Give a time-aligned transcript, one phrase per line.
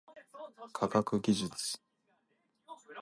[0.73, 1.79] 科学技術